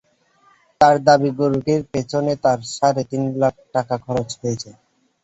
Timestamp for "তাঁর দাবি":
0.81-1.29